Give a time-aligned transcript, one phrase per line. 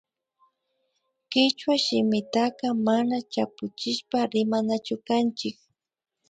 [1.29, 5.57] Kichwa shimitaka mana chapuchishpa rimanachu kanchik